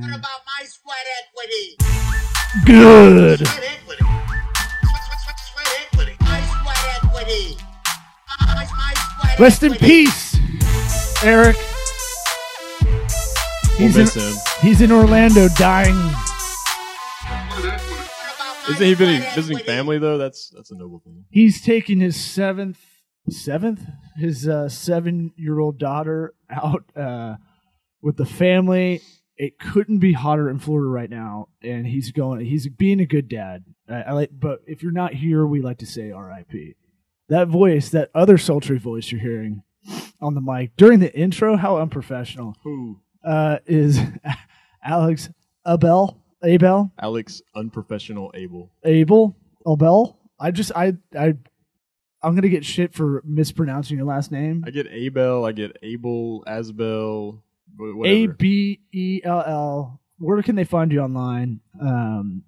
[0.00, 0.10] man.
[0.10, 1.76] What about my sweat equity?
[2.66, 3.46] Good.
[3.46, 4.04] Sweat equity.
[4.04, 6.16] Sweat, sweat, sweat, sweat equity.
[6.20, 7.56] My sweat equity.
[8.40, 10.36] My, my sweat Rest in peace,
[11.24, 11.56] Eric.
[13.78, 14.34] We'll He's in, him.
[14.60, 15.96] he's in Orlando dying.
[15.96, 16.14] What
[17.64, 17.78] about
[18.68, 20.18] my Isn't he visiting, visiting family though?
[20.18, 21.24] That's that's a noble thing.
[21.30, 22.78] He's taking his seventh,
[23.30, 23.80] seventh,
[24.16, 27.36] his uh, seven-year-old daughter out uh,
[28.02, 29.00] with the family.
[29.42, 32.44] It couldn't be hotter in Florida right now, and he's going.
[32.44, 33.64] He's being a good dad.
[33.88, 36.74] I, I like, but if you're not here, we like to say R.I.P.
[37.30, 39.62] That voice, that other sultry voice you're hearing
[40.20, 43.00] on the mic during the intro, how unprofessional Who?
[43.24, 43.98] uh, is
[44.84, 45.30] Alex
[45.66, 46.18] Abel?
[46.44, 46.92] Abel?
[47.00, 48.70] Alex, unprofessional Abel.
[48.84, 49.34] Abel?
[49.66, 50.18] Abel?
[50.38, 51.34] I just I I
[52.22, 54.64] I'm gonna get shit for mispronouncing your last name.
[54.66, 55.46] I get Abel.
[55.46, 57.40] I get Abel, Asbel,
[58.04, 58.26] A.
[58.26, 60.00] B E L L.
[60.18, 61.60] Where can they find you online?
[61.80, 62.44] Um,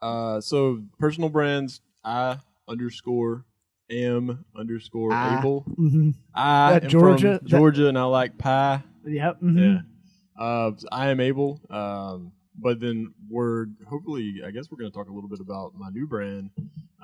[0.00, 3.44] Uh, so personal brands, I underscore
[3.90, 5.38] am underscore I.
[5.38, 5.64] Abel.
[5.78, 6.14] mhm.
[6.34, 8.82] I That am Georgia- from that- Georgia, and I like pie.
[9.04, 9.40] Yep.
[9.42, 9.58] mhm.
[9.58, 9.80] Yeah.
[10.42, 11.60] Uh, I am able.
[11.70, 15.74] Um, but then we're hopefully, I guess we're going to talk a little bit about
[15.76, 16.50] my new brand,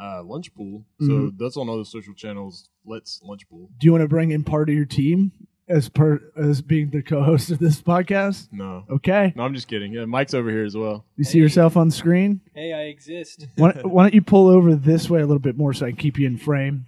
[0.00, 0.84] uh, Lunch Pool.
[1.00, 1.38] So Mhm.
[1.38, 2.68] that's on all the social channels.
[2.84, 3.70] Let's Lunch Pool.
[3.78, 5.32] Do you want to bring in part of your team
[5.72, 8.48] as part as being the co-host of this podcast?
[8.52, 9.32] No, Okay.
[9.36, 9.92] no, I'm just kidding.
[9.92, 11.04] Yeah, Mike's over here as well.
[11.16, 12.40] You see yourself on screen?
[12.54, 13.46] Hey, I exist.
[13.56, 15.96] why, why don't you pull over this way a little bit more so I can
[15.96, 16.86] keep you in frame?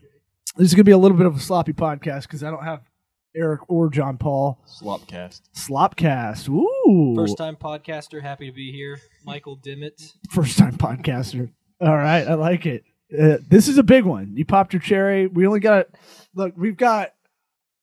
[0.57, 2.62] This is going to be a little bit of a sloppy podcast because I don't
[2.65, 2.83] have
[3.35, 4.61] Eric or John Paul.
[4.81, 5.41] Slopcast.
[5.57, 6.49] Slopcast.
[6.49, 7.15] Ooh.
[7.17, 9.01] First time podcaster, happy to be here.
[9.25, 10.12] Michael Dimmitt.
[10.31, 11.51] First time podcaster.
[11.81, 12.27] All right.
[12.29, 12.85] I like it.
[13.12, 14.33] Uh, this is a big one.
[14.37, 15.27] You popped your cherry.
[15.27, 15.87] We only got,
[16.35, 17.14] look, we've got, we-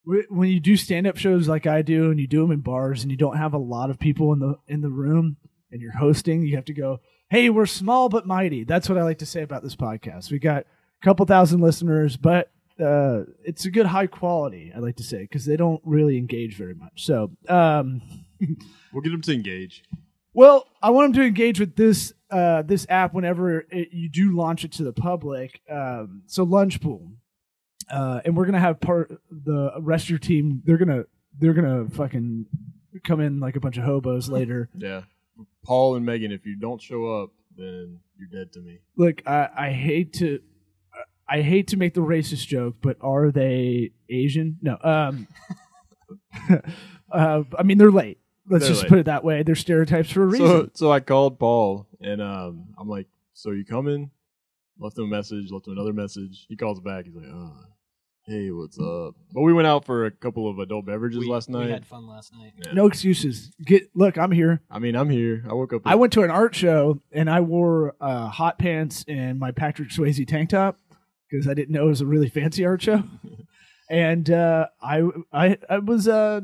[0.06, 3.04] when you do stand up shows like I do and you do them in bars
[3.04, 5.38] and you don't have a lot of people in the in the room
[5.72, 7.00] and you're hosting, you have to go,
[7.30, 10.32] "Hey, we're small but mighty." That's what I like to say about this podcast.
[10.32, 14.72] We got a couple thousand listeners, but uh, it's a good high quality.
[14.76, 17.06] I like to say because they don't really engage very much.
[17.06, 18.02] So, um,
[18.92, 19.84] We'll get them to engage.
[20.34, 24.36] well, I want them to engage with this uh, this app whenever it, you do
[24.36, 25.62] launch it to the public.
[25.70, 27.12] Um, so Lunch Pool,
[27.92, 30.62] uh, and we're gonna have part the rest of your team.
[30.66, 31.04] They're gonna
[31.40, 32.46] they're gonna fucking
[33.04, 34.70] come in like a bunch of hobos later.
[34.76, 35.02] Yeah.
[35.64, 38.80] Paul and Megan, if you don't show up, then you're dead to me.
[38.96, 40.40] Look, I, I hate to
[41.30, 44.58] I hate to make the racist joke, but are they Asian?
[44.62, 44.78] No.
[44.84, 45.28] Um,
[47.12, 48.20] uh, I mean, they're late.
[48.50, 48.90] Let's They're just late.
[48.90, 49.44] put it that way.
[49.44, 50.48] They're stereotypes for a reason.
[50.48, 54.12] So, so I called Paul and um, I'm like, "So you coming?"
[54.80, 55.52] Left him a message.
[55.52, 56.48] Left him another message.
[56.50, 57.06] He calls back.
[57.06, 57.52] He's like, "Uh,
[58.32, 61.50] hey, what's up?" But we went out for a couple of adult beverages We, last
[61.50, 61.66] night.
[61.66, 62.54] we had fun last night.
[62.58, 62.74] Yeah.
[62.74, 63.52] no excuses.
[63.66, 64.62] Get look, I'm here.
[64.72, 65.44] I mean, I'm here.
[65.50, 65.82] I woke up.
[65.86, 69.90] I went to an art show and I wore uh, hot pants and my Patrick
[69.90, 70.78] Swayze tank top
[71.30, 73.04] because I didn't know it was a really fancy art show.
[73.90, 75.04] and uh, I,
[75.34, 76.42] I I was uh,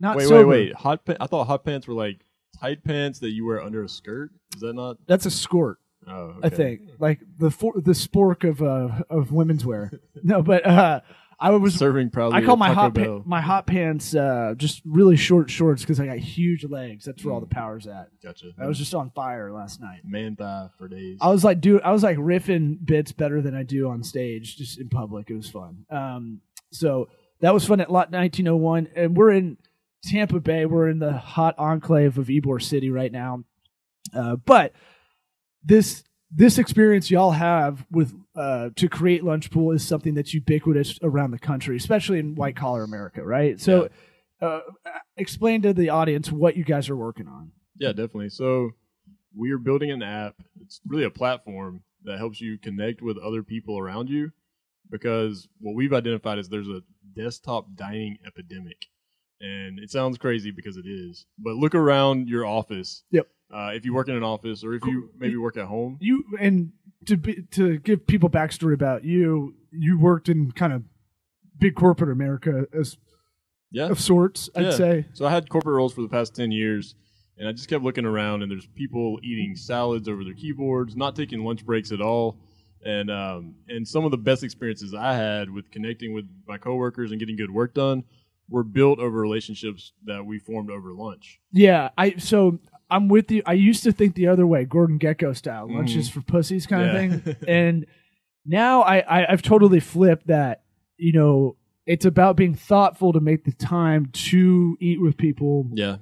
[0.00, 0.46] not Wait, sober.
[0.46, 0.74] wait, wait.
[0.74, 1.04] Hot.
[1.04, 2.20] Pa- I thought hot pants were like
[2.60, 4.30] tight pants that you wear under a skirt.
[4.54, 4.98] Is that not?
[5.06, 5.78] That's a skirt.
[6.06, 6.40] Oh, okay.
[6.42, 9.92] I think, like the for, the spork of uh, of women's wear.
[10.22, 11.00] no, but uh,
[11.42, 12.38] I was Serving probably.
[12.38, 16.06] I call my hot pa- my hot pants uh, just really short shorts because I
[16.06, 17.04] got huge legs.
[17.04, 18.10] That's where all the power's at.
[18.22, 18.52] Gotcha.
[18.58, 20.00] I was just on fire last night.
[20.04, 21.18] man thigh for days.
[21.20, 24.56] I was like, dude, I was like riffing bits better than I do on stage,
[24.56, 25.30] just in public.
[25.30, 25.84] It was fun.
[25.90, 27.08] Um, so
[27.40, 29.58] that was fun at Lot 1901, and we're in
[30.04, 30.64] Tampa Bay.
[30.64, 33.44] We're in the hot enclave of Ybor City right now.
[34.14, 34.72] Uh, but
[35.64, 40.98] this this experience y'all have with uh, to create Lunch Pool is something that's ubiquitous
[41.02, 43.60] around the country, especially in white collar America, right?
[43.60, 43.88] So,
[44.40, 44.60] uh,
[45.16, 47.52] explain to the audience what you guys are working on.
[47.78, 48.30] Yeah, definitely.
[48.30, 48.70] So
[49.36, 50.34] we are building an app.
[50.60, 54.32] It's really a platform that helps you connect with other people around you
[54.90, 56.82] because what we've identified is there's a
[57.14, 58.86] desktop dining epidemic.
[59.40, 61.26] And it sounds crazy because it is.
[61.38, 63.02] But look around your office.
[63.10, 63.28] Yep.
[63.52, 65.98] Uh, if you work in an office or if you maybe work at home.
[66.00, 66.72] you and
[67.06, 70.82] to be, to give people backstory about you, you worked in kind of
[71.58, 72.96] big corporate America as
[73.70, 73.88] Yeah.
[73.88, 74.48] of sorts.
[74.56, 74.70] I'd Yeah.
[74.70, 75.06] say.
[75.12, 76.94] So I had corporate roles for the past 10 years,
[77.36, 81.14] and I just kept looking around, and there's people eating salads over their keyboards, not
[81.16, 82.38] taking lunch breaks at all.
[82.84, 87.10] And um, and some of the best experiences I had with connecting with my coworkers
[87.12, 88.02] and getting good work done
[88.48, 91.38] were built over relationships that we formed over lunch.
[91.52, 92.58] Yeah, I so
[92.92, 93.42] I'm with you.
[93.46, 97.02] I used to think the other way, Gordon Gekko style, lunches for pussies kind Yeah.
[97.16, 97.36] of thing.
[97.48, 97.86] and
[98.46, 100.62] now I, I I've totally flipped that.
[100.98, 101.56] You know,
[101.86, 105.96] it's about being thoughtful to make the time to eat with people Yeah.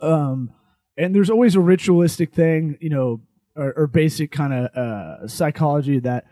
[0.00, 0.50] um,
[0.98, 3.20] and there's always a ritualistic thing, you know,
[3.56, 6.26] or, or basic kind of uh, psychology that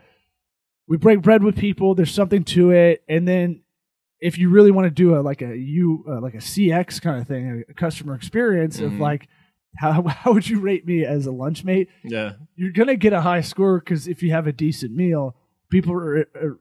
[0.87, 1.95] we break bread with people.
[1.95, 3.61] There's something to it, and then
[4.19, 7.19] if you really want to do a like a you uh, like a CX kind
[7.21, 8.99] of thing, a customer experience of Mhm.
[8.99, 9.27] like
[9.77, 11.89] how how would you rate me as a lunch mate?
[12.03, 12.33] Yeah.
[12.55, 15.35] You're gonna get a high score because if you have a decent meal,
[15.69, 16.19] people are.
[16.35, 16.59] are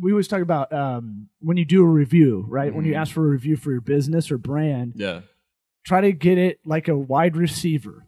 [0.00, 2.74] we always talk about um, when you do a review, right?
[2.74, 2.96] When you Mhm.
[2.96, 5.20] ask for a review for your business or brand, Yeah.
[5.84, 8.06] try to get it like a wide receiver.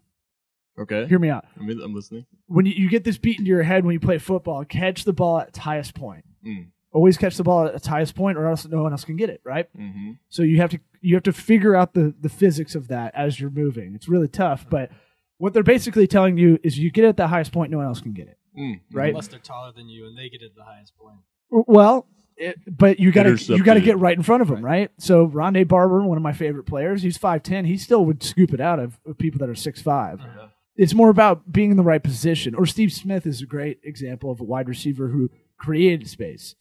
[0.79, 1.05] Okay.
[1.07, 1.45] Hear me out.
[1.59, 2.25] I'm, I'm listening.
[2.47, 5.13] When you, you get this beat into your head when you play football, catch the
[5.13, 6.25] ball at its highest point.
[6.43, 6.67] Mm.
[6.95, 9.29] Always catch the ball at its highest point, or else no one else can get
[9.29, 9.67] it, right?
[9.77, 10.11] Mm-hmm.
[10.29, 13.39] So you have to you have to figure out the the physics of that as
[13.39, 13.95] you're moving.
[13.95, 14.91] It's really tough, but
[15.37, 17.85] what they're basically telling you is you get it at the highest point, no one
[17.85, 18.37] else can get it.
[18.57, 18.79] Mm.
[18.93, 19.09] Right.
[19.09, 21.17] Unless they're taller than you and they get it at the highest point.
[21.49, 22.07] Well,
[22.37, 24.91] it, but you got to you got to get right in front of them right?
[24.97, 27.65] So Rondé Barber, one of my favorite players, he's five ten.
[27.65, 30.21] He still would scoop it out of, of people that are six five.
[30.21, 30.47] Yeah.
[30.77, 32.53] It's more about being in the right position.
[32.55, 36.55] Or Steve Smith is a great example of a wide receiver who created space.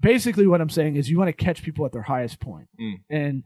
[0.00, 2.94] Basically, what I'm saying is you want to catch people at their highest point, Mm.
[3.10, 3.44] and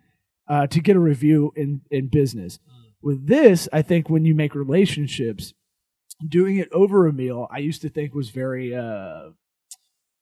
[0.48, 2.58] uh, to get a review in in business.
[3.02, 5.54] With this, I think when you make relationships,
[6.26, 9.30] doing it over a meal, I used to think was very uh,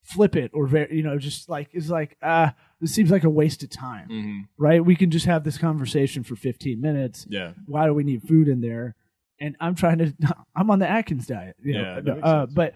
[0.04, 3.62] flippant or very, you know, just like it's like ah, this seems like a waste
[3.62, 4.40] of time, Mm-hmm.
[4.58, 4.84] right?
[4.84, 7.26] We can just have this conversation for 15 minutes.
[7.28, 7.52] Yeah.
[7.66, 8.94] Why do we need food in there?
[9.40, 10.14] And I'm trying to,
[10.56, 12.74] I'm on the Atkins diet, you know, Yeah, makes uh, but.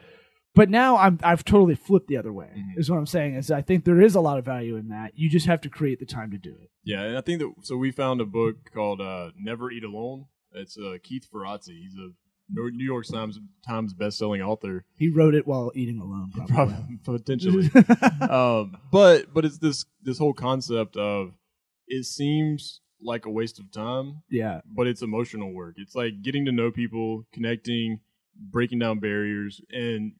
[0.54, 2.50] But now I'm I've totally flipped the other way.
[2.56, 2.78] Mhm.
[2.78, 5.12] Is what I'm saying is I think there is a lot of value in that.
[5.16, 6.70] You just have to create the time to do it.
[6.84, 10.26] Yeah, and I think that so we found a book called uh, "Never Eat Alone."
[10.52, 11.80] It's uh, Keith Ferrazzi.
[11.80, 12.10] He's a
[12.50, 16.54] New York Times Times best-selling author, He wrote it while eating alone, probably.
[16.54, 17.70] probably potentially.
[18.28, 21.32] um, but but it's this this whole concept of
[21.86, 25.74] it seems like a waste of time, yeah, but it's emotional work.
[25.78, 28.00] It's like getting to know people, connecting,
[28.36, 30.12] breaking down barriers, and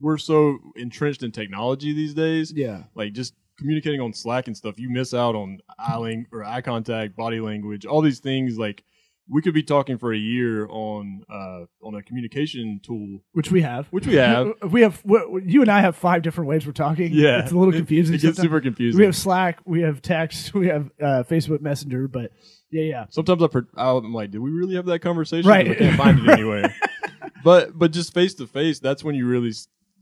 [0.00, 2.52] we're so entrenched in technology these days.
[2.52, 2.84] yeah.
[2.94, 6.62] Like just communicating on Slack and stuff, you miss out on eye ling- or eye
[6.62, 8.56] contact, body language, all these things.
[8.58, 8.82] Like
[9.32, 13.60] we could be talking for a year on uh, on a communication tool, Which we
[13.62, 13.86] have.
[13.88, 14.54] which we have.
[14.72, 15.00] We have.
[15.04, 17.12] we- You and I have five different ways we're talking.
[17.12, 18.14] Yeah, it's a little confusing.
[18.14, 18.42] It, gets sometimes.
[18.42, 18.98] super confusing.
[18.98, 19.60] We have Slack.
[19.66, 20.52] We have text.
[20.54, 22.08] We have uh, Facebook Messenger.
[22.08, 22.32] But
[22.70, 23.06] yeah, yeah.
[23.10, 25.48] Sometimes I per- I'm like, did we really have that conversation?
[25.48, 25.70] Right.
[25.70, 26.74] I can't find it anywhere.
[27.44, 29.52] but but just face to face, that's when you really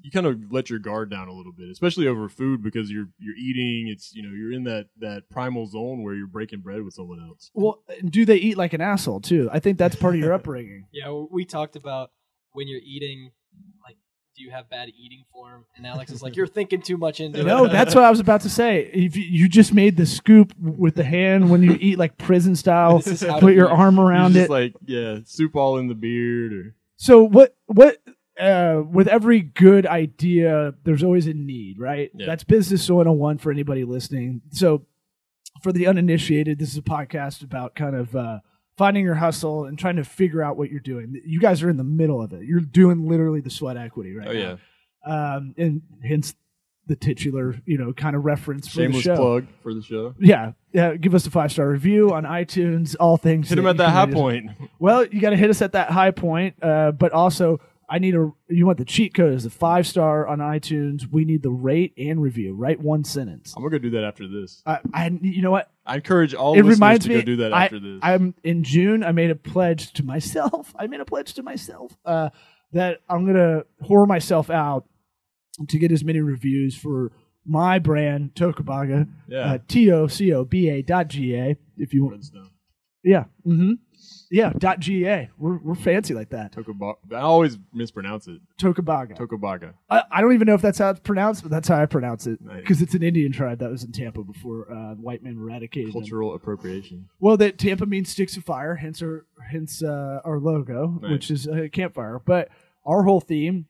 [0.09, 3.09] you kind of let your guard down a little bit, especially over food because you're
[3.19, 3.89] you're eating.
[3.93, 7.21] It's you know you're in that that primal zone where you're breaking bread with someone
[7.21, 7.51] else.
[7.53, 9.51] Well, do they eat like an asshole too?
[9.53, 10.87] I think that's part of your upbringing.
[10.93, 12.11] Yeah, we talked about
[12.53, 13.33] when you're eating,
[13.85, 13.97] like,
[14.35, 15.67] do you have bad eating form?
[15.77, 17.45] And Alex is like, you're thinking too much into it.
[17.45, 18.91] No, that's what I was about to say.
[18.95, 22.57] If you, you just made the scoop with the hand when you eat like prison
[22.57, 23.73] style, This is how put your eat.
[23.79, 24.51] arm around just it.
[24.51, 27.99] like yeah, soup all in the beard or So what what
[28.39, 32.11] uh, with every good idea, there's always a need, right?
[32.15, 32.27] Yeah.
[32.27, 34.43] That's business 101 for anybody listening.
[34.51, 34.87] So
[35.63, 38.39] for the uninitiated, this is a podcast about kind of uh,
[38.77, 41.21] finding your hustle and trying to figure out what you're doing.
[41.25, 42.45] You guys are in the middle of it.
[42.45, 44.59] You're doing literally the sweat equity right oh now.
[45.07, 46.35] yeah, Um, and hence
[46.87, 49.17] the titular, you know, kind of reference for shameless the show.
[49.17, 50.15] plug for the show.
[50.19, 50.95] Yeah, yeah.
[50.95, 52.97] Give us a five star review on iTunes.
[52.99, 53.51] All things.
[53.51, 54.51] Hit them at that high point.
[54.79, 58.15] well, you got to hit us at that high point, uh, but also I need
[58.15, 58.31] a.
[58.49, 61.11] You want the cheat code as a five star on iTunes.
[61.11, 62.55] We need the rate and review.
[62.55, 63.55] Write one sentence.
[63.57, 64.63] I'm gonna do that after this.
[64.67, 65.71] I, I you know what?
[65.87, 67.15] I encourage all it listeners to me.
[67.15, 68.01] go do that I, after this.
[68.03, 69.03] I'm in June.
[69.03, 70.75] I made a pledge to myself.
[70.79, 72.29] I made a pledge to myself uh,
[72.73, 74.85] that I'm gonna whore myself out
[75.67, 77.11] to get as many reviews for
[77.47, 79.09] my brand Tocobaga.
[79.27, 81.57] yeah, Uh, T O C O B A dot G A.
[81.79, 82.23] If you want.
[83.09, 83.25] Yeah.
[83.47, 83.73] Mm-hmm.
[84.31, 84.53] Yeah.
[84.59, 85.31] Dot G A.
[85.39, 86.53] We're we're fancy like that.
[86.53, 86.97] Tocobaga.
[87.13, 88.41] I always mispronounce it.
[88.61, 89.17] Tocobaga.
[89.17, 89.73] Tocobaga.
[89.89, 92.27] I, I don't even know if that's how it's pronounced, but that's how I pronounce
[92.27, 92.61] it Nice.
[92.61, 96.03] because it's an Indian tribe that was in Tampa before uh, white men eradicated them.
[96.03, 97.09] Cultural appropriation.
[97.19, 101.13] Well, that Tampa means sticks of fire, hence our hence uh, our logo, Right.
[101.13, 102.21] which is a campfire.
[102.25, 102.51] But
[102.85, 103.65] our whole theme,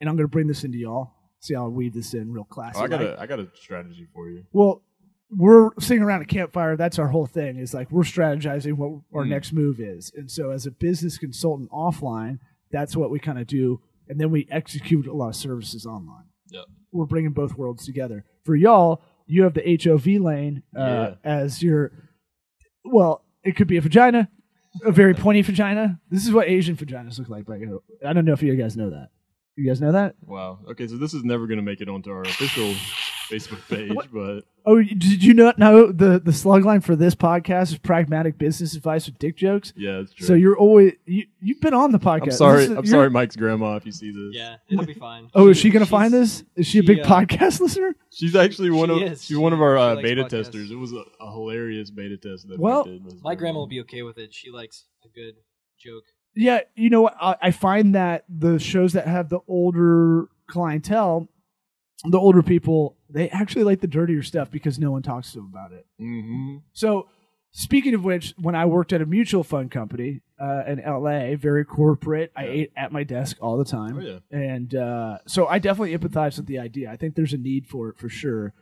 [0.00, 1.14] and I'm going to bring this into y'all.
[1.40, 2.78] See how I weave this in real classy.
[2.80, 4.44] Oh, I got a I got a strategy for you.
[4.52, 4.82] Well,
[5.30, 6.76] we're sitting around a campfire.
[6.76, 7.58] That's our whole thing.
[7.58, 9.28] Is like we're strategizing what our Mm.
[9.30, 12.38] next move is, and so as a business consultant offline,
[12.70, 16.24] that's what we kind of do, and then we execute a lot of services online.
[16.50, 16.64] Yep.
[16.92, 18.24] We're bringing both worlds together.
[18.44, 21.14] For y'all, you have the HOV lane uh, Yeah.
[21.24, 21.92] as your.
[22.84, 24.30] Well, it could be a vagina,
[24.84, 26.00] a very pointy vagina.
[26.10, 27.46] This is what Asian vaginas look like.
[27.48, 27.68] Way.
[28.06, 29.10] I don't know if you guys know that.
[29.56, 30.14] You guys know that?
[30.22, 30.60] Wow.
[30.70, 32.72] Okay, so this is never going to make it onto our official
[33.30, 37.72] Facebook page, but Oh, did you not know the the slug line for this podcast
[37.72, 39.72] is pragmatic business advice with dick jokes?
[39.76, 40.26] yeah, it's true.
[40.26, 42.22] So you're always you you've been on the podcast.
[42.24, 42.64] I'm sorry.
[42.64, 43.76] Is- I'm sorry, Mike's grandma.
[43.76, 45.30] If you see this, Yeah, it'll be fine.
[45.34, 46.44] Oh, is she gonna find this?
[46.54, 47.94] Is she a she, big uh, podcast listener?
[48.12, 49.24] she's actually one She of is.
[49.24, 50.28] she's one of our uh, likes beta podcasts.
[50.30, 50.70] testers.
[50.70, 53.00] It was a, a hilarious beta test that Well, we did.
[53.00, 54.34] It was My grandma will be okay with it.
[54.34, 55.36] She likes a good
[55.78, 56.04] joke.
[56.34, 57.16] Yeah, you know what?
[57.20, 61.26] I, I find that the shows that have the older clientele,
[62.04, 65.50] the older people, they actually like the dirtier stuff because no one talks to them
[65.52, 65.86] about it.
[66.00, 66.62] Mhm.
[66.72, 67.08] So,
[67.50, 71.64] speaking of which, when I worked at a mutual fund company uh, in LA, very
[71.64, 73.98] corporate, I ate at my desk all the time.
[73.98, 74.18] Oh yeah.
[74.30, 76.90] And uh, so I definitely empathize with the idea.
[76.90, 78.52] I think there's a need for it for sure.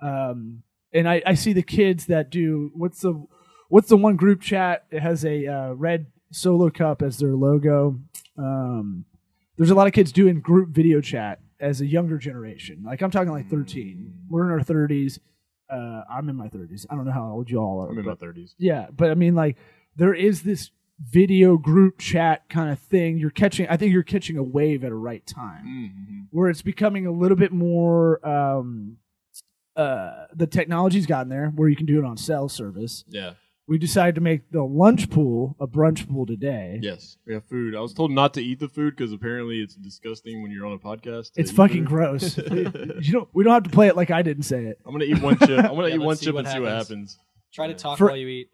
[0.00, 3.24] Um, and I, I see the kids that do what's the
[3.68, 4.84] what's the one group chat?
[4.90, 8.00] It has a uh, red solo cup as their logo.
[8.36, 9.04] Um,
[9.56, 12.82] there's a lot of kids doing group video chat as a younger generation.
[12.84, 14.12] Like I'm talking like 13.
[14.28, 15.18] We're in our 30s.
[15.70, 16.84] Uh, I'm in my 30s.
[16.90, 17.90] I don't know how old you all are.
[17.90, 18.54] I'm in my but- thirties.
[18.58, 19.56] yeah, but I mean, like,
[19.96, 23.16] there is this video group chat kind of thing.
[23.16, 26.20] You're catching, I think you're catching a wave at a right time Mm-hmm.
[26.30, 28.98] where it's becoming a little bit more, um,
[29.76, 33.04] uh, the technology's gotten there where you can do it on cell service.
[33.08, 33.32] Yeah.
[33.72, 36.78] We decided to make the lunch pool a brunch pool today.
[36.82, 37.16] Yes.
[37.26, 37.74] We have food.
[37.74, 40.74] I was told not to eat the food because apparently it's disgusting when you're on
[40.74, 41.32] a podcast.
[41.32, 41.88] to It's eat fucking food.
[41.88, 42.36] gross.
[42.36, 44.78] you don't, we don't have to play it like I didn't say it.
[44.84, 45.48] I'm gonna eat one chip.
[45.64, 46.88] I'm gonna Yeah, eat let's one see chip what and see what happens.
[47.14, 47.18] happens.
[47.54, 48.50] Try to talk For- while you eat.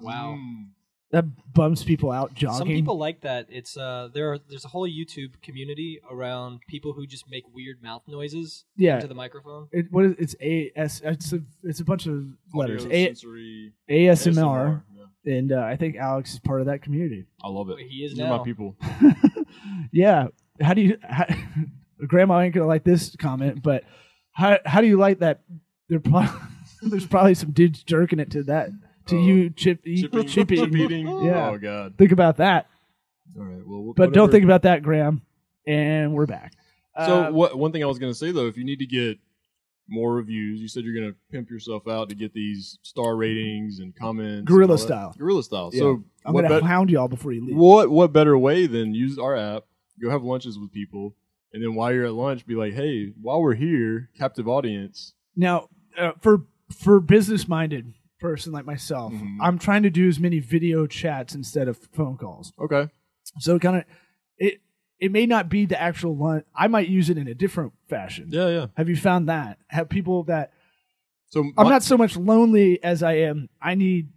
[0.00, 0.36] Wow.
[0.36, 0.66] Mm.
[1.12, 2.58] That bums people out jogging.
[2.58, 3.46] Some people like that.
[3.48, 4.32] It's uh, there.
[4.32, 8.94] Are, there's a whole YouTube community around people who just make weird mouth noises yeah.
[8.94, 9.66] into the microphone.
[9.72, 13.06] It, what is it's a s it's a it's a bunch of letters Audio, a,
[13.06, 15.32] sensory, ASMR, Yeah.
[15.36, 17.26] and uh, I think Alex is part of that community.
[17.42, 17.78] I love it.
[17.80, 18.38] He is These now.
[18.38, 18.76] my people.
[19.92, 20.28] yeah.
[20.60, 20.96] How do you?
[21.02, 21.26] How,
[22.06, 23.82] Grandma ain't gonna like this comment, but
[24.32, 25.40] how how do you like that?
[25.88, 26.00] There
[26.82, 28.70] there's probably some dudes jerking it to that
[29.06, 29.20] to Oh.
[29.20, 30.76] you chip eat, Chipping, chip chip eating.
[30.76, 31.06] eating.
[31.24, 31.50] Yeah.
[31.50, 31.94] Oh god.
[31.98, 32.66] Think about that,
[33.38, 33.62] All right.
[33.66, 35.22] Well, but don't think about that, Graham.
[35.66, 36.52] And we're back.
[37.06, 37.56] So Uh, what?
[37.58, 39.18] One thing I was gonna say though, if you need to get
[39.88, 43.94] more reviews, you said you're gonna pimp yourself out to get these star ratings and
[43.96, 44.48] comments.
[44.48, 45.14] Guerrilla and style.
[45.18, 45.70] Guerrilla style.
[45.72, 45.80] Yeah.
[45.80, 47.56] So I'm gonna bet- hound y'all before you leave.
[47.56, 49.64] what what better way than use our app,
[50.00, 51.14] go have lunches with people,
[51.52, 55.14] and then while you're at lunch, be like, hey, while we're here, captive audience.
[55.36, 59.38] Now, uh, for for business minded person like myself, Mhm.
[59.40, 62.52] I'm trying to do as many video chats instead of phone calls.
[62.60, 62.88] Okay.
[63.38, 63.84] So kind of
[64.38, 64.60] it
[64.98, 66.44] it may not be the actual lunch.
[66.54, 68.28] I might use it in a different fashion.
[68.30, 68.66] Yeah, yeah.
[68.76, 69.58] Have you found that?
[69.68, 70.52] Have people that
[71.28, 73.48] So I'm my- not so much lonely as I am.
[73.62, 74.08] I need.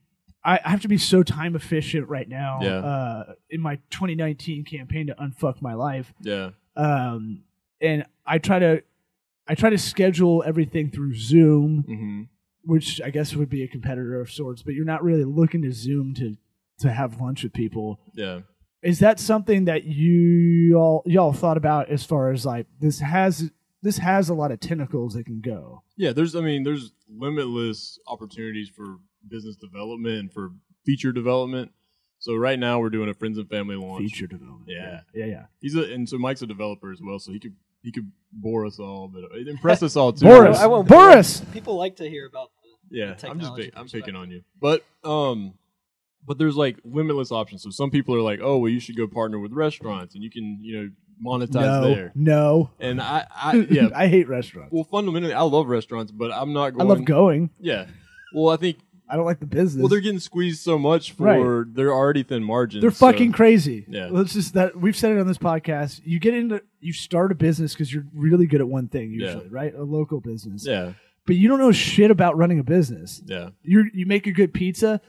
[0.44, 2.60] I I have to be so time efficient right now.
[2.62, 2.80] Yeah.
[2.80, 6.50] Uh, in my 2019 campaign to unfuck my life, Yeah.
[6.76, 7.44] um,
[7.80, 8.84] and I try to,
[9.48, 12.22] I try to schedule everything through Zoom, Mm-hmm.
[12.64, 14.62] Which I guess would be a competitor of sorts.
[14.64, 16.38] But you're not really looking to Zoom to
[16.80, 18.00] to have lunch with people.
[18.14, 18.42] Yeah.
[18.82, 23.50] Is that something that you all y'all thought about as far as like this has
[23.82, 25.84] this has a lot of tentacles that can go?
[25.96, 30.52] Yeah, there's I mean, there's limitless opportunities for business development and for
[30.86, 31.72] feature development.
[32.20, 34.02] So right now we're doing a friends and family launch.
[34.04, 34.70] Feature development.
[34.70, 35.02] Yeah.
[35.14, 35.46] yeah, yeah.
[35.62, 38.66] He's a and so Mike's a developer as well, so he could he could bore
[38.66, 40.26] us all, but uh, impress us all too.
[40.26, 41.42] Boris, I won't- Boris.
[41.52, 42.53] People like to hear about the
[42.94, 45.56] Yeah, I'm just technology pick, I'm picking on you, but um,
[46.26, 47.64] but there's like limitless options.
[47.64, 50.30] So some people are like, oh, well, you should go partner with restaurants, and you
[50.30, 50.90] can you know
[51.26, 52.12] monetize No, there.
[52.16, 52.70] no.
[52.80, 54.72] And I, I yeah, I hate restaurants.
[54.72, 56.82] well, fundamentally, I love restaurants, but I'm not going.
[56.82, 57.50] I love going.
[57.60, 57.88] Yeah,
[58.34, 58.78] well, I think
[59.10, 59.82] I don't like the business.
[59.82, 62.82] well they're getting squeezed so much for their already thin margins.
[62.82, 63.86] They're so- fucking crazy.
[63.88, 64.08] Yeah.
[64.10, 66.02] Let's just that we've said it on this podcast.
[66.06, 69.50] You get into you start a business because you're really good at one thing usually,
[69.50, 69.74] right?
[69.76, 70.66] A local business.
[70.66, 70.94] Yeah,
[71.26, 73.22] But you don't know shit about running a business.
[73.26, 75.00] yeah, You you make a good pizza.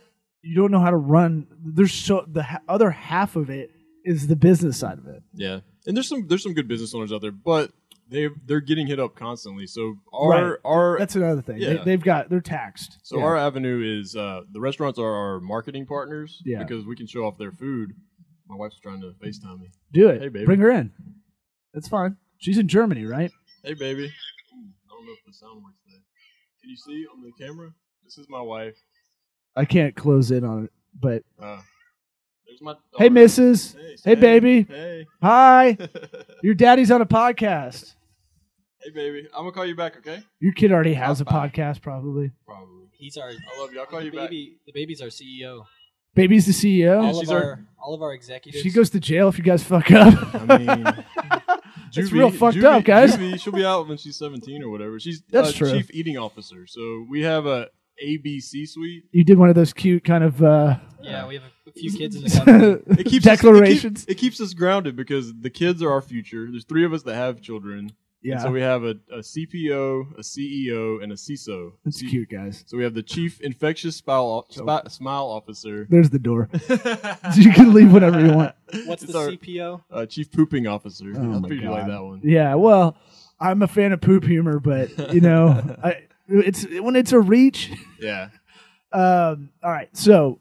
[0.42, 1.46] You don't know how to run.
[1.64, 3.70] There's so the ha- other half of it
[4.04, 5.22] is the business side of it.
[5.32, 5.60] yeah.
[5.86, 7.72] And there's some there's some good business owners out there, but
[8.08, 9.66] they they're getting hit up constantly.
[9.66, 10.58] So our Right.
[10.64, 11.58] our That's another thing.
[11.58, 11.74] Yeah.
[11.74, 12.98] They, they've got they're taxed.
[13.02, 13.24] So Yeah.
[13.24, 16.62] our avenue is uh, the restaurants are our marketing partners Yeah.
[16.62, 17.92] because we can show off their food.
[18.48, 19.70] My wife's trying to FaceTime me.
[19.92, 20.20] do it.
[20.22, 20.44] Hey, baby.
[20.46, 20.92] Bring her in.
[21.72, 22.16] That's fine.
[22.38, 23.30] She's in Germany, right?
[23.64, 24.04] Hey, baby.
[24.04, 26.02] Ooh, I don't know if the sound works today.
[26.64, 27.74] Can you see on the camera?
[28.04, 28.74] This is my wife.
[29.54, 31.60] I can't close in on it, but Uh,
[32.46, 32.72] there's my.
[32.96, 33.20] hey, daughter.
[33.20, 33.76] Mrs.
[33.76, 34.62] Hey, Hey, baby.
[34.62, 35.06] Hey.
[35.20, 35.76] Hi.
[36.42, 37.94] Your daddy's on a podcast.
[38.82, 39.28] hey, baby.
[39.34, 40.22] I'm gonna call you back, okay?
[40.40, 41.50] Your kid already has a Bye.
[41.50, 42.30] podcast, probably.
[42.46, 42.86] Probably.
[42.92, 43.80] He's our I love you.
[43.80, 44.30] I'll call the you back.
[44.30, 44.56] baby.
[44.64, 45.66] The baby's our CEO.
[46.14, 47.02] Baby's the CEO.
[47.02, 48.62] all she's of our- our all of our executives.
[48.62, 50.14] She goes to jail if you guys fuck up.
[50.48, 50.84] I mean,
[51.94, 53.16] That's Juvie- real fucked Juvie- up, guys.
[53.16, 54.98] Juvie, she'll be out when she's 17 or whatever.
[55.00, 55.70] She's That's uh, true.
[55.72, 56.66] chief eating officer.
[56.66, 57.68] So we have a
[58.04, 59.04] ABC suite.
[59.12, 61.92] You did one of those cute kind of uh, Yeah, we have a, a few
[61.96, 62.30] kids in the
[62.84, 62.98] company.
[63.00, 64.02] It keeps us- declarations.
[64.02, 66.48] it, keep- it keeps us grounded because the kids are our future.
[66.50, 67.92] There's three of us that have children.
[68.24, 71.72] Yeah, And so we have a, a CPO, a CEO, and a CISO.
[71.84, 72.64] That's C- cute, guys.
[72.66, 75.86] So we have the chief infectious smile, spi- smile officer.
[75.88, 76.48] There's the door.
[77.36, 78.54] you can leave whenever you want.
[78.86, 79.82] What's It's the our- CPO?
[79.90, 81.12] Uh, chief pooping officer.
[81.14, 81.90] Oh I my figured you like God.
[81.90, 82.20] that one.
[82.24, 82.96] Yeah, well,
[83.38, 87.70] I'm a fan of poop humor, but you know, I, it's when it's a reach.
[88.00, 88.28] Yeah.
[88.92, 90.38] Um, all right, so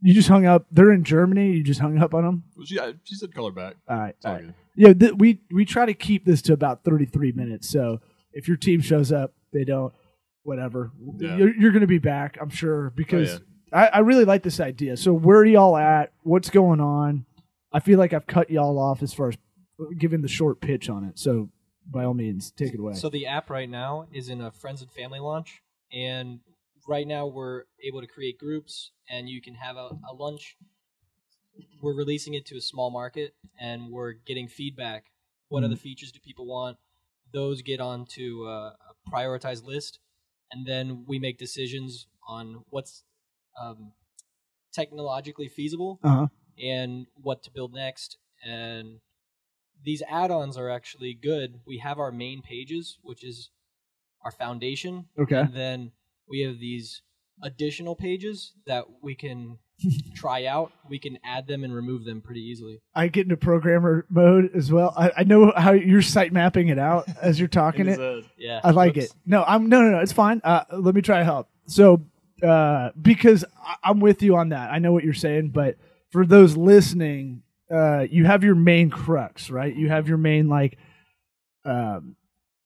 [0.00, 0.64] you just hung up.
[0.72, 1.52] They're in Germany.
[1.52, 2.44] You just hung up on them.
[2.56, 3.74] Well, she, I- she said color back.
[3.86, 4.40] All right, It's all all
[4.78, 4.86] right.
[4.86, 5.02] good.
[5.02, 7.68] Yeah, th- we we try to keep this to about 33 minutes.
[7.68, 8.00] So
[8.32, 9.92] if your team shows up, they don't.
[10.44, 11.36] Whatever, Yeah.
[11.36, 13.40] you're, you're going to be back, I'm sure, oh, because
[13.72, 13.78] yeah.
[13.78, 14.96] I, I really like this idea.
[14.96, 16.12] So where are y'all at?
[16.22, 17.26] What's going on?
[17.70, 19.36] I feel like I've cut y'all off as far as
[19.98, 21.18] giving the short pitch on it.
[21.18, 21.50] So
[21.86, 22.94] by all means, take it away.
[22.94, 25.60] So the app right now is in a friends and family launch,
[25.92, 26.40] and
[26.88, 30.56] right now we're able to create groups, and you can have a, a lunch.
[31.80, 35.06] We're releasing it to a small market, and we're getting feedback.
[35.48, 36.76] What are the features do people want?
[37.32, 39.98] Those get onto a, a prioritized list,
[40.52, 43.04] and then we make decisions on what's
[43.60, 43.92] um,
[44.72, 46.26] technologically feasible uh huh.
[46.62, 48.18] and what to build next.
[48.44, 49.00] And
[49.84, 51.60] these add-ons are actually good.
[51.66, 53.50] We have our main pages, which is
[54.24, 55.40] our foundation, Okay.
[55.40, 55.92] and then
[56.28, 57.02] we have these
[57.42, 59.58] additional pages that we can
[60.14, 60.72] try out.
[60.88, 62.80] We can add them and remove them pretty easily.
[62.94, 64.92] I get into programmer mode as well.
[64.96, 67.98] I, I know how you're site mapping it out as you're talking In it.
[68.00, 68.30] his head.
[68.36, 69.06] Yeah, I like Whoops.
[69.08, 69.14] it.
[69.26, 69.98] No, I'm no, no, no.
[70.00, 70.40] It's fine.
[70.44, 71.48] Uh, let me try to help.
[71.66, 72.02] So,
[72.42, 74.70] uh, because I, I'm with you on that.
[74.70, 75.76] I know what you're saying, but
[76.10, 79.74] for those listening, uh, you have your main crux, right?
[79.74, 80.78] You have your main like,
[81.64, 82.16] um,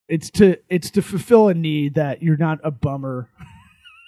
[0.08, 3.28] it's to it's to fulfill a need that you're not a bummer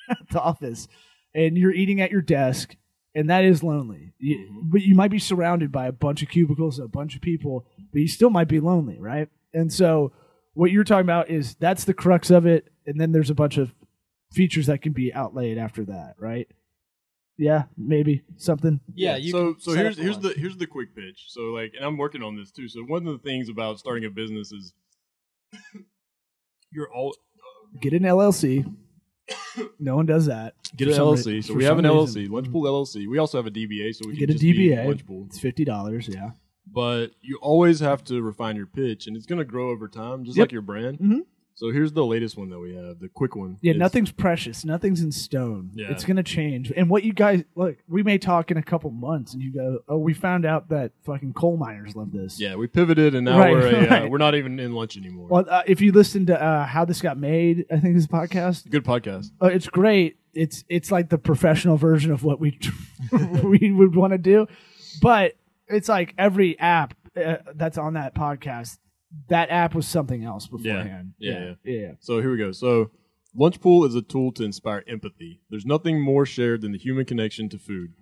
[0.09, 0.89] at the office,
[1.35, 2.77] and you're eating at your desk,
[3.15, 4.13] and that is lonely.
[4.19, 4.71] You, mm-hmm.
[4.71, 8.01] but you might be surrounded by a bunch of cubicles, a bunch of people, but
[8.01, 9.29] you still might be lonely, right?
[9.53, 10.13] And so
[10.55, 13.57] what you're talking about is that's the crux of it, and then there's a bunch
[13.57, 13.75] of
[14.33, 16.49] features that can be outlaid after that, right?
[17.37, 18.81] Yeah, maybe something.
[18.95, 20.29] Yeah, you so so here's here's one.
[20.29, 21.27] the here's the quick pitch.
[21.29, 22.69] So like, and I'm working on this too.
[22.69, 24.73] So one of the things about starting a business is
[26.71, 27.17] you're all
[27.81, 28.73] Get an LLC.
[29.79, 30.55] No one does that.
[30.77, 31.43] get an LLC.
[31.45, 31.85] so we have an.
[31.85, 33.09] LLC, Lunchpool LLC.
[33.09, 34.87] We also have a DBA, so we Get can a just be DBA.
[34.87, 35.27] Lunchpool.
[35.27, 36.09] It's fifty dollars.
[36.09, 36.31] Yeah.
[36.67, 40.25] But you always have to refine your pitch, and it's going to grow over time,
[40.25, 40.45] just Yep.
[40.47, 40.99] like your brand.
[40.99, 41.21] Mhm.
[41.57, 43.59] So here's the latest one that we have, the quick one.
[43.63, 44.65] Yeah, It's- nothing's precious.
[44.65, 45.71] Nothing's in stone.
[45.75, 45.87] Yeah.
[45.91, 46.73] It's going to change.
[46.77, 49.79] And what you guys look, we may talk in a couple months, and you go,
[49.89, 53.39] "Oh, we found out that fucking coal miners love this." Yeah, we pivoted, and now
[53.39, 54.11] Right, we're a, uh, right.
[54.11, 55.29] we're not even in lunch anymore.
[55.29, 58.69] Well, uh, if you listen to uh, how this got made, I think this podcast,
[58.69, 59.31] Good podcast.
[59.41, 60.17] uh, it's great.
[60.33, 62.59] It's it's like the professional version of what we
[63.45, 64.49] we would want to do,
[65.01, 65.35] but
[65.69, 68.79] it's like every app uh, that's on that podcast.
[69.29, 71.15] That app was something else beforehand.
[71.19, 71.73] Yeah, yeah.
[71.73, 71.93] yeah.
[72.01, 72.53] So here we go.
[72.53, 72.91] So
[73.37, 75.41] Lunchpool is a tool to inspire empathy.
[75.51, 77.95] There's nothing more shared than the human connection to food.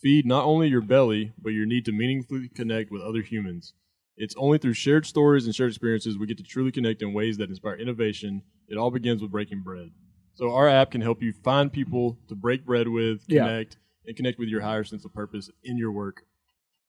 [0.00, 3.74] Feed not only your belly, but your need to meaningfully connect with other humans.
[4.16, 7.36] It's only through shared stories and shared experiences we get to truly connect in ways
[7.38, 8.42] that inspire innovation.
[8.68, 9.90] It all begins with breaking bread.
[10.34, 13.44] So our app can help you find people to break bread with, Yeah.
[13.44, 16.24] connect, and connect with your higher sense of purpose in your work.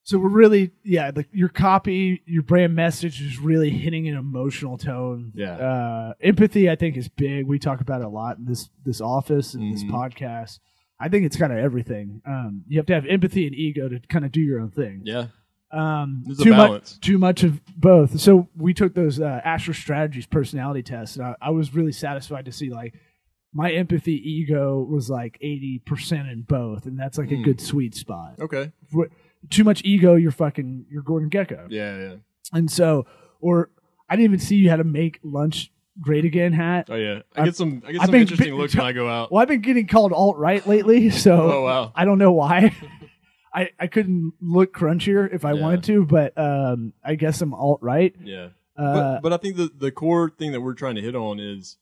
[0.04, 4.78] So we're really, yeah, the, your copy, your brand message is really hitting an emotional
[4.78, 5.32] tone.
[5.36, 5.54] Yeah.
[5.58, 7.46] Uh, empathy, I think, is big.
[7.46, 9.92] We talk about it a lot in this this office and this Mhm.
[9.92, 10.60] podcast.
[11.00, 12.22] I think it's kind of everything.
[12.26, 15.02] Um, you have to have empathy and ego to kind of do your own thing.
[15.04, 15.28] Yeah.
[15.72, 18.20] Um, There's too much, too much of both.
[18.20, 22.46] So we took those uh, Asher Strategies personality tests, and I, I was really satisfied
[22.46, 22.94] to see like
[23.54, 27.44] my empathy ego was like eighty percent in both, and that's like a Hmm.
[27.44, 28.36] good sweet spot.
[28.42, 28.72] Okay.
[29.50, 31.68] Too much ego, you're fucking you're Gordon Gekko.
[31.70, 32.16] Yeah, yeah.
[32.54, 33.06] And so,
[33.40, 33.70] or
[34.10, 36.88] I didn't even see you had to make lunch great again hat.
[36.90, 37.22] Oh yeah.
[37.36, 39.32] I get some I get I've some been- interesting been- looks when I go out.
[39.32, 41.92] Well, I've been getting called alt right lately, so Oh wow.
[41.96, 42.76] I don't know why.
[43.54, 45.62] I, I couldn't look crunchier if I Yeah.
[45.62, 48.16] wanted to, but um, I guess I'm alt right.
[48.24, 48.50] Yeah.
[48.78, 51.40] Uh, but, but I think the the core thing that we're trying to hit on
[51.40, 51.78] is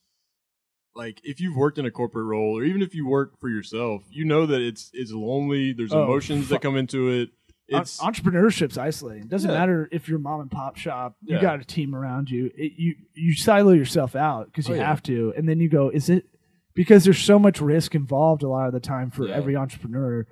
[0.95, 4.01] like if you've worked in a corporate role or even if you work for yourself,
[4.09, 5.71] you know that it's it's lonely.
[5.73, 7.29] There's Oh, emotions fu- that come into it.
[7.71, 9.23] It's entrepreneurship's isolating.
[9.23, 9.57] It doesn't Yeah.
[9.57, 11.15] matter if you're mom and pop shop.
[11.21, 11.41] You Yeah.
[11.41, 12.51] got a team around you.
[12.55, 14.87] It, you you silo yourself out because oh, you Oh, yeah.
[14.87, 16.25] have to, and then you go, is it
[16.73, 20.25] because there's so much risk involved a lot of the time for every entrepreneur.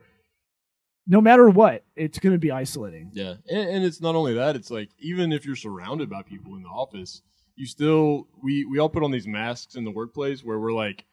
[1.09, 3.09] no matter what, it's going to be isolating.
[3.13, 6.55] Yeah, and, and it's not only that; it's like even if you're surrounded by people
[6.55, 7.21] in the office,
[7.55, 11.05] you still we we all put on these masks in the workplace where we're like,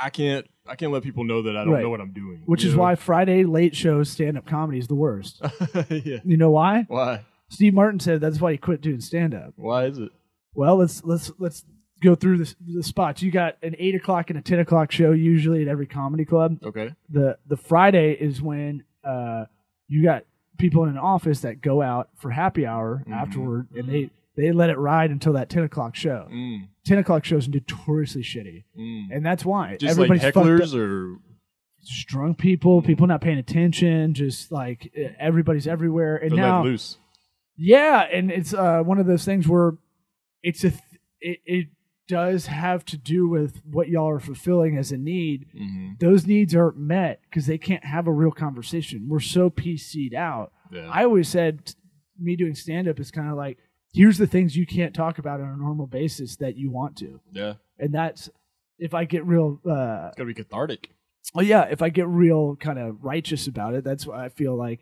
[0.00, 1.82] I can't I can't let people know that I don't Right.
[1.82, 2.42] know what I'm doing.
[2.46, 2.82] Which you is know?
[2.82, 5.40] why Friday late shows stand up comedy is the worst.
[5.90, 6.18] yeah.
[6.24, 6.84] You know why?
[6.88, 7.24] Why?
[7.48, 9.54] Steve Martin said that's why he quit doing stand up.
[9.56, 10.10] Why is it?
[10.54, 11.64] Well, let's let's let's
[12.02, 13.22] go through this, the spots.
[13.22, 16.58] You got an eight o'clock and a ten o'clock show usually at every comedy club.
[16.62, 16.94] Okay.
[17.08, 19.46] The the Friday is when uh,
[19.88, 20.24] you got
[20.58, 23.12] people in an office that go out for happy hour Mhm.
[23.12, 26.28] afterward, and they they let it ride until that ten o'clock show.
[26.32, 29.06] Mm, Ten o'clock shows are notoriously shitty, mm.
[29.10, 31.18] and that's why Just everybody's like hecklers or
[31.84, 36.16] Just drunk people, people not paying attention, just like everybody's everywhere.
[36.16, 36.96] And they're now, loose.
[37.56, 39.72] Yeah, and it's uh, one of those things where
[40.42, 40.82] it's a th-
[41.20, 41.66] it, it
[42.06, 45.46] does have to do with what y'all are fulfilling as a need.
[45.52, 49.08] hmm Those needs aren't met because they can't have a real conversation.
[49.08, 50.52] We're so PC'd out.
[50.72, 50.88] Yeah.
[50.90, 51.74] I always said
[52.18, 53.58] me doing stand up is kind of like
[53.92, 57.20] here's the things you can't talk about on a normal basis that you want to,
[57.32, 57.54] yeah.
[57.78, 58.30] and that's
[58.78, 59.60] if I get real.
[59.68, 60.90] Uh, It's gotta be cathartic.
[61.34, 64.56] Oh yeah, if I get real kind of righteous about it, that's why I feel
[64.56, 64.80] like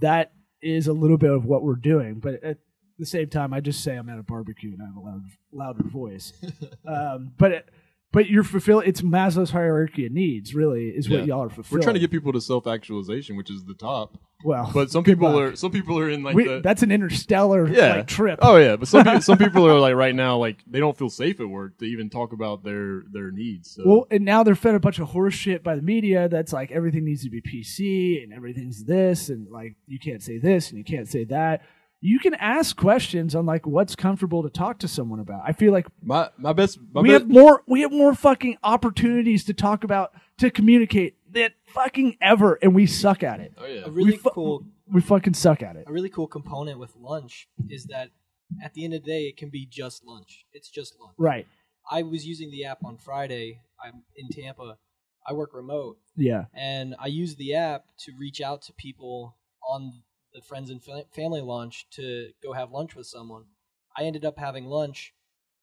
[0.00, 2.14] that is a little bit of what we're doing.
[2.18, 2.58] But at
[2.98, 5.22] the same time, I just say I'm at a barbecue and I have a loud,
[5.52, 6.32] louder voice.
[6.86, 7.68] um, but it,
[8.12, 8.88] but you're fulfilling.
[8.88, 10.54] It's Maslow's hierarchy of needs.
[10.54, 11.24] Really, is what Yeah.
[11.26, 11.80] y'all are fulfilling.
[11.80, 14.18] We're trying to get people to self actualization, which is the top.
[14.44, 15.52] well, But some good people luck.
[15.54, 18.38] are some people are in like We- the that's an interstellar yeah like, trip.
[18.40, 21.10] Oh yeah, but some people, some people are like right now like they don't feel
[21.10, 23.72] safe at work to even talk about their their needs.
[23.72, 23.82] So.
[23.84, 26.70] Well, and now they're fed a bunch of horse shit by the media that's like
[26.70, 30.78] everything needs to be PC and everything's this and like you can't say this and
[30.78, 31.62] you can't say that.
[32.00, 35.42] You can ask questions on like what's comfortable to talk to someone about.
[35.44, 38.56] I feel like my my best my we best, have more we have more fucking
[38.62, 43.52] opportunities to talk about to communicate than fucking ever and we suck at it.
[43.58, 45.84] oh yeah A really fu- cool We fucking suck at it.
[45.88, 48.10] a really cool component with lunch is that
[48.64, 50.46] at the end of the day, it can be just lunch.
[50.52, 51.14] It's just lunch.
[51.18, 51.46] Right.
[51.90, 53.60] I was using the app on Friday.
[53.84, 54.78] I'm in Tampa.
[55.26, 56.44] I work remote, Yeah.
[56.54, 59.36] and I use the app to reach out to people
[59.68, 60.02] on
[60.34, 60.80] the friends and
[61.14, 63.44] family launch to go have lunch with someone.
[63.96, 65.14] I ended up having lunch,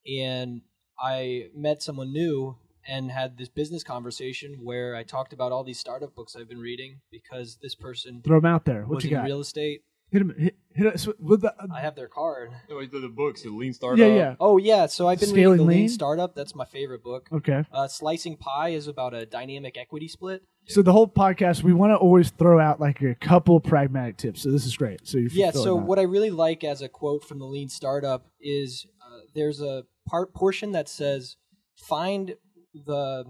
[0.05, 0.61] and
[0.99, 5.79] I met someone new and had this business conversation where I talked about all these
[5.79, 8.83] startup books I've been reading because this person Throw them out there.
[8.83, 9.25] What was you in got?
[9.25, 9.83] real estate.
[10.11, 12.51] Hit him hit, hit us with the I have their card.
[12.69, 13.99] No, he did the books, the lean startup.
[13.99, 14.35] Yeah, yeah.
[14.39, 15.89] Oh yeah, so I've been Scaling reading the Lean Lean?
[15.89, 16.35] Startup.
[16.35, 17.27] That's my favorite book.
[17.31, 17.63] Okay.
[17.71, 20.43] Uh, Slicing Pie is about a dynamic equity split.
[20.67, 24.41] So the whole podcast, we want to always throw out like a couple pragmatic tips.
[24.41, 25.07] So this is great.
[25.07, 25.51] So you're Yeah.
[25.51, 25.83] So that.
[25.83, 29.83] what I really like as a quote from the Lean Startup is uh, there's a
[30.07, 31.37] part portion that says
[31.75, 32.35] find
[32.73, 33.25] the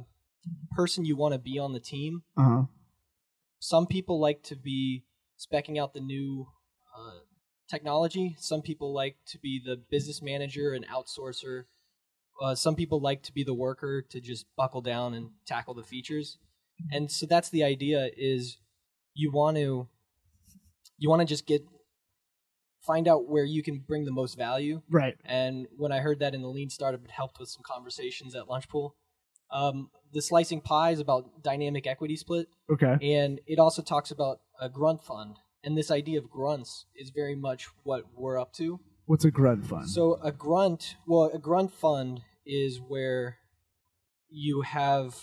[0.71, 2.23] person you want to be on the team.
[2.38, 2.63] Uh-huh.
[3.59, 5.03] Some people like to be
[5.39, 6.47] specking out the new
[6.97, 7.19] uh,
[7.69, 8.36] technology.
[8.39, 11.63] Some people like to be the business manager and outsourcer.
[12.41, 15.84] Uh, some people like to be the worker to just buckle down and tackle the
[15.84, 16.38] features.
[16.91, 18.58] And so that's the idea: is
[19.13, 19.88] you want to
[20.97, 21.65] you want to just get
[22.86, 24.81] find out where you can bring the most value.
[24.89, 25.15] Right.
[25.25, 28.47] And when I heard that in the Lean Startup, it helped with some conversations at
[28.47, 28.95] Lunch Pool.
[29.51, 32.97] Um, the slicing pie is about dynamic equity split Okay.
[33.01, 37.36] and it also talks about a grunt fund and this idea of grunts is very
[37.36, 39.89] much what we're up to What's a grunt fund?
[39.89, 43.38] so a grunt well a grunt fund is where
[44.30, 45.15] you have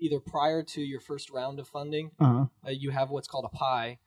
[0.00, 2.46] either prior to your first round of funding uh-huh.
[2.66, 3.98] uh, you have what's called a pie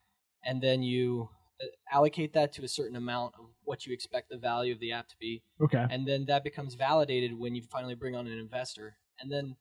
[0.44, 1.30] and then you
[1.62, 4.92] uh, allocate that to a certain amount of what you expect the value of the
[4.92, 5.86] app to be Okay.
[5.90, 9.56] and then that becomes validated when you finally bring on an investor and then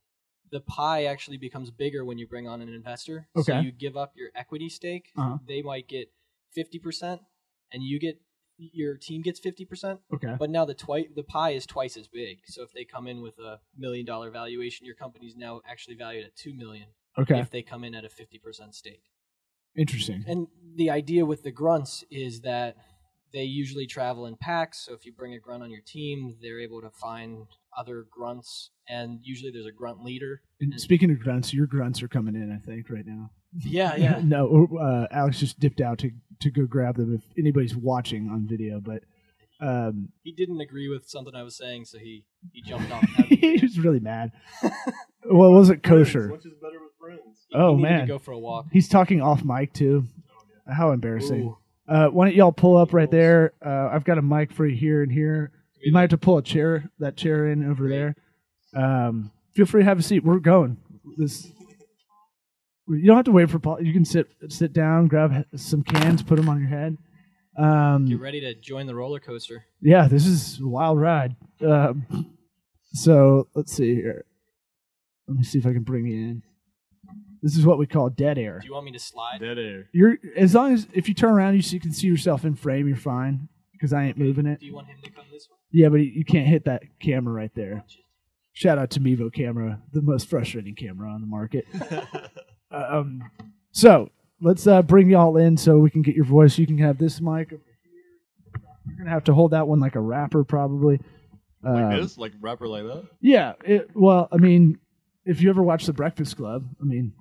[0.56, 3.52] the pie actually becomes bigger when you bring on an investor Okay.
[3.52, 5.38] so you give up your equity stake Uh-huh.
[5.52, 6.06] they might get
[6.56, 7.18] 50%
[7.72, 8.16] and you get
[8.56, 10.34] your team gets 50% Okay.
[10.38, 13.18] but now the twi- the pie is twice as big so if they come in
[13.26, 16.88] with a million dollar valuation your company's now actually valued at 2 million
[17.22, 17.38] Okay.
[17.40, 19.04] if they come in at a 50% stake
[19.76, 20.24] Interesting.
[20.26, 22.76] and the idea with the grunts is that
[23.32, 24.78] they usually travel in packs.
[24.86, 28.70] So if you bring a grunt on your team, they're able to find other grunts,
[28.88, 30.42] and usually there's a grunt leader.
[30.60, 33.30] And speaking of grunts, your grunts are coming in, I think, right now.
[33.60, 34.20] Yeah, yeah.
[34.24, 36.10] no, uh, Alex just dipped out to
[36.40, 39.02] to go grab them if anybody's watching on video, but
[39.60, 43.04] um, he didn't agree with something I was saying, so he he jumped off.
[43.28, 44.32] he was really mad.
[45.24, 46.28] well, was it kosher.
[46.30, 47.46] Lunch is better with friends.
[47.48, 48.00] He- Oh, he needed man.
[48.00, 48.66] to go for a walk.
[48.72, 50.06] He's talking off mic too.
[50.68, 51.54] How embarrassing.
[51.86, 53.52] Uh, why don't y'all pull up right there?
[53.64, 55.52] Uh, I've got a mic for you here and here.
[55.84, 58.16] You might have to pull a chair, that chair in over there.
[58.74, 60.24] Um, feel free to have a seat.
[60.24, 60.78] We're going.
[61.16, 61.50] This
[62.88, 63.80] You don't have to wait for Paul.
[63.82, 66.96] You can sit sit down, grab some cans, put them on your head.
[67.56, 69.64] Um, Get ready to join the roller coaster.
[69.80, 71.36] yeah, this is a wild ride.
[71.60, 72.34] Um,
[72.92, 74.24] so let's see here.
[75.28, 76.42] Let me see if I can bring you in.
[77.42, 78.58] This is what we call dead air.
[78.60, 79.38] Do you want me to slide?
[79.40, 79.88] Dead air.
[79.92, 82.54] You're as long as if you turn around, you, see, you can see yourself in
[82.54, 82.88] frame.
[82.88, 84.60] You're fine because I ain't moving it.
[84.60, 85.56] Do you want him to come this way?
[85.76, 87.84] Yeah, but you can't hit that camera right there.
[88.52, 91.66] Shout out to Mevo Camera, the most frustrating camera on the market.
[92.70, 93.28] um,
[93.72, 94.08] so
[94.40, 96.56] let's uh, bring y'all in so we can get your voice.
[96.58, 98.62] You can have this mic over here.
[98.86, 101.00] You're gonna have to hold that one like a rapper, probably.
[101.64, 103.08] Like Um, this, like rapper like that.
[103.20, 103.54] Yeah.
[103.64, 104.78] It, well, I mean,
[105.24, 107.12] if you ever watch The Breakfast Club, I mean,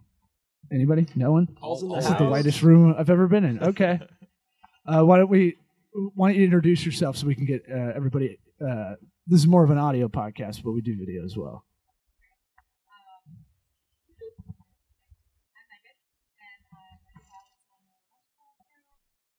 [0.71, 1.07] anybody?
[1.15, 1.47] No one?
[1.47, 2.13] Paul's in the This house.
[2.13, 3.63] is the whitest room I've ever been in.
[3.63, 3.99] Okay.
[4.85, 5.57] uh, why don't we?
[5.93, 8.39] Why don't you introduce yourself so we can get uh, everybody?
[8.59, 8.95] Uh,
[9.27, 11.65] this is more of an audio podcast, but we do video as well.
[15.55, 15.95] I'm Megan,
[16.39, 18.65] and I'm a talent on the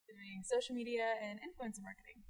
[0.06, 2.22] crew doing social media and influencer marketing.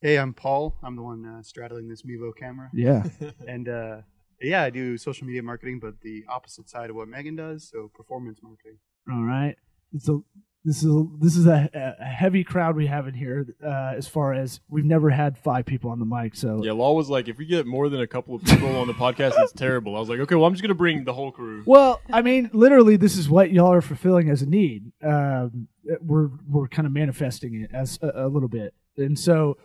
[0.00, 0.76] Hey, I'm Paul.
[0.82, 3.02] I'm the one uh, straddling this Mevo camera, Yeah.
[3.48, 3.96] and uh,
[4.40, 7.90] yeah, I do social media marketing, but the opposite side of what Megan does, so
[7.94, 8.78] performance marketing.
[9.12, 9.56] All right.
[9.98, 10.24] So
[10.68, 13.46] this is this is a, a heavy crowd we have in here.
[13.64, 16.92] Uh, as far as we've never had five people on the mic, so Yeah, Law
[16.92, 19.52] was like, if we get more than a couple of people on the podcast, it's
[19.52, 19.96] terrible.
[19.96, 21.62] I was like, okay, well, I'm just gonna bring the whole crew.
[21.66, 24.92] Well, I mean, literally, this is what y'all are fulfilling as a need.
[25.02, 25.68] Um,
[26.02, 29.56] we're we're kind of manifesting it as a, a little bit, and so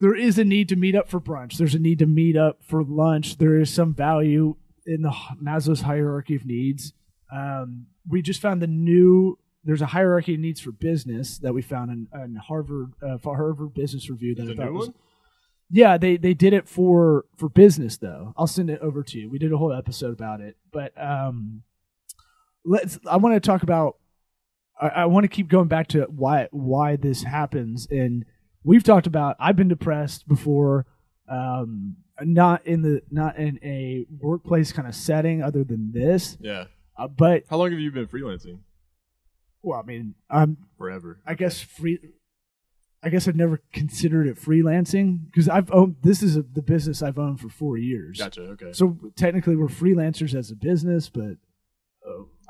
[0.00, 1.56] there is a need to meet up for brunch.
[1.58, 3.38] There's a need to meet up for lunch.
[3.38, 4.56] There is some value
[4.86, 6.92] in the Maslow's hierarchy of needs.
[7.32, 9.38] Um, we just found the new.
[9.64, 13.74] There's a hierarchy of needs for business that we found in, in Harvard uh, Harvard
[13.74, 14.34] Business Review.
[14.34, 14.96] That There's I thought was, one?
[15.70, 18.34] yeah, they they did it for for business though.
[18.36, 19.30] I'll send it over to you.
[19.30, 21.62] We did a whole episode about it, but um,
[22.64, 22.98] let's.
[23.08, 23.96] I want to talk about.
[24.80, 28.24] I, I want to keep going back to why why this happens, and
[28.64, 29.36] we've talked about.
[29.38, 30.86] I've been depressed before,
[31.28, 36.64] um, not in the not in a workplace kind of setting other than this, Yeah.
[36.98, 38.58] uh, but How long have you been freelancing?
[39.62, 41.20] Well, I mean, I'm Forever.
[41.26, 41.98] I guess free.
[43.04, 47.02] I guess I've never considered it freelancing because I've owned this is a, the business
[47.02, 48.18] I've owned for four years.
[48.18, 48.42] Gotcha.
[48.42, 48.72] Okay.
[48.72, 51.36] So technically, we're freelancers as a business, but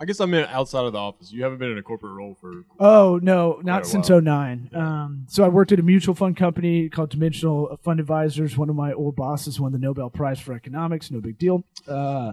[0.02, 1.30] I guess I meant outside of the office.
[1.30, 2.64] You haven't been in a corporate role for.
[2.80, 4.20] oh no, not since while.
[4.20, 4.70] 09.
[4.72, 4.78] Yeah.
[5.04, 8.58] Um, so I worked at a mutual fund company called Dimensional Fund Advisors.
[8.58, 11.12] One of my old bosses won the Nobel Prize for economics.
[11.12, 11.64] No big deal.
[11.86, 12.32] Uh,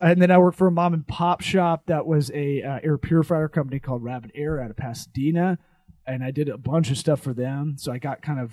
[0.00, 2.98] and then I worked for a mom and pop shop that was a uh, air
[2.98, 5.58] purifier company called Rabbit Air out of Pasadena,
[6.06, 7.76] and I did a bunch of stuff for them.
[7.78, 8.52] So I got kind of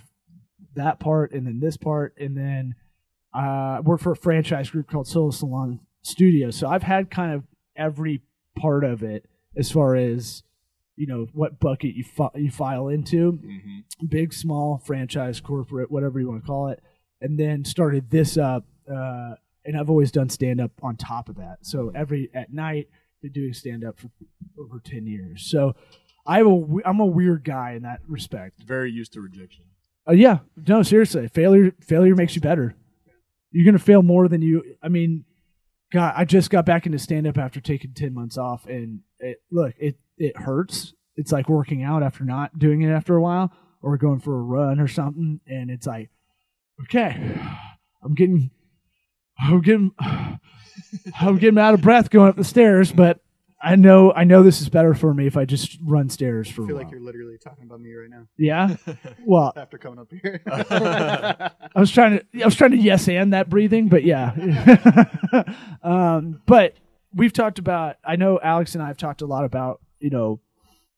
[0.76, 2.76] that part, and then this part, and then
[3.36, 6.52] uh, I worked for a franchise group called Sola Salon Studio.
[6.52, 7.44] So I've had kind of
[7.76, 8.22] every
[8.58, 10.44] part of it as far as
[10.96, 13.80] you know what bucket you fi- you file into hmm
[14.10, 16.84] big, small, franchise, corporate, whatever you want to call it,
[17.22, 18.66] and then started this up.
[18.92, 19.34] Uh,
[19.68, 21.58] and I've always done stand up on top of that.
[21.62, 22.88] So every at night,
[23.22, 24.10] been doing stand up for
[24.60, 25.46] over ten years.
[25.46, 25.76] So
[26.26, 28.64] I have a I'm a weird guy in that respect.
[28.64, 29.66] Very used to rejection.
[30.08, 32.76] Uh, yeah, no, seriously, failure failure makes you better.
[33.52, 34.64] You're gonna fail more than you.
[34.82, 35.26] I mean,
[35.92, 39.38] God, I just got back into stand up after taking ten months off, and it,
[39.52, 40.94] look, it it hurts.
[41.16, 43.52] It's like working out after not doing it after a while,
[43.82, 46.10] or going for a run or something, and it's like,
[46.84, 47.40] okay,
[48.04, 48.52] I'm getting,
[49.40, 49.92] I'm getting,
[51.20, 53.20] I'm getting out of breath going up the stairs, but
[53.62, 56.62] I know I know this is better for me if I just run stairs for
[56.62, 56.86] I a feel while.
[56.86, 58.76] like you're literally talking about me right now yeah,
[59.26, 60.42] well, after coming up here.
[60.48, 64.34] I was trying to I was trying to yes and that breathing, but yeah.
[65.84, 66.76] um, but
[67.16, 70.40] we've talked about I know Alex and I have talked a lot about, you know,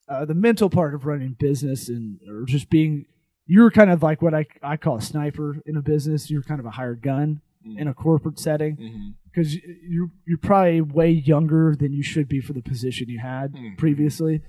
[0.09, 3.05] uh, the mental part of running business and or just being
[3.47, 6.29] you're kind of like what I I call a sniper in a business.
[6.29, 11.09] You're kind of a hired gun in a corporate setting because you're you're probably way
[11.11, 13.77] younger than you should be for the position you had Mhm.
[13.77, 14.41] previously.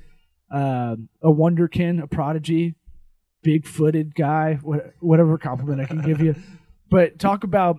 [0.51, 2.75] Um, a wonderkin, a prodigy,
[3.43, 6.35] big-footed guy, what, whatever compliment I can give you.
[6.91, 7.77] But talk about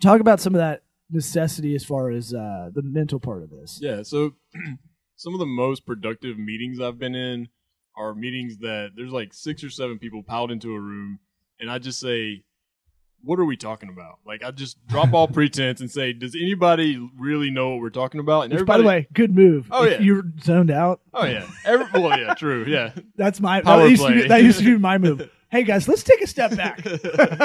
[0.00, 3.80] talk about some of that necessity as far as uh, the mental part of this.
[3.82, 4.02] Yeah.
[4.04, 4.36] So
[5.16, 7.48] some of the most productive meetings I've been in
[7.96, 11.18] are meetings that there's like six or seven people piled into a room,
[11.58, 12.44] and I just say,
[13.22, 16.96] "What are we talking about?" Like I just drop all pretense and say, "Does anybody
[17.18, 19.68] really know what we're talking about?" And Which, by the way, good move.
[19.70, 20.00] Oh, If yeah.
[20.06, 21.00] you're zoned out.
[21.14, 24.22] oh yeah, Every, well yeah, true, yeah, That's my Power that used, to play.
[24.22, 25.28] be, that used to be my move.
[25.50, 26.80] Hey guys, let's take a step back.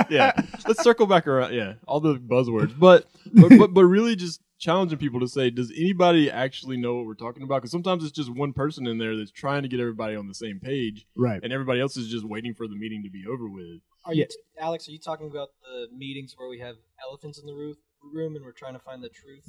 [0.09, 0.31] yeah.
[0.67, 1.53] Let's circle back around.
[1.53, 5.71] Yeah, all the buzzwords, but but but, but really just challenging people to say, does
[5.75, 7.57] anybody actually know what we're talking about?
[7.57, 10.33] Because sometimes it's just one person in there that's trying to get everybody on the
[10.33, 11.41] same page, Right.
[11.43, 13.81] and everybody else is just waiting for the meeting to be over with.
[14.05, 14.87] Are you, t- Alex?
[14.87, 16.75] Are you talking about the meetings where we have
[17.07, 19.47] elephants in the roof, room and we're trying to find the truth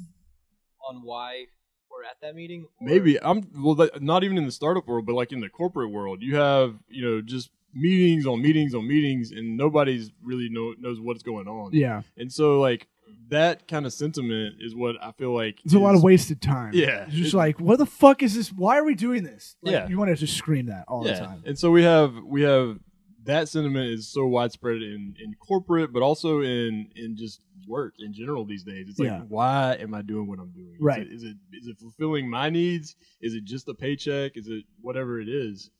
[0.88, 1.44] on why
[1.90, 2.66] we're at that meeting?
[2.80, 5.90] Or- Maybe I'm well, not even in the startup world, but like in the corporate
[5.90, 10.74] world, you have you know just meetings on meetings on meetings, and nobody's really know,
[10.78, 11.70] knows what's going on.
[11.72, 12.02] Yeah.
[12.16, 12.88] And so like
[13.28, 16.70] that kind of sentiment is what I feel like It's a lot of wasted time.
[16.74, 17.04] Yeah.
[17.06, 18.52] It's just It- like, what the fuck is this?
[18.52, 19.56] Why are we doing this?
[19.62, 19.88] Like, Yeah.
[19.88, 21.42] You want to just scream that all the time.
[21.44, 22.78] And so we have we have
[23.26, 28.12] that sentiment is so widespread in in corporate, but also in in just work in
[28.12, 28.86] general these days.
[28.88, 29.22] It's like, Yeah.
[29.28, 30.74] why am I doing what I'm doing?
[30.74, 31.02] Is Right.
[31.02, 32.96] it- Is it is it fulfilling my needs?
[33.20, 34.36] Is it just a paycheck?
[34.36, 35.70] Is it whatever it is?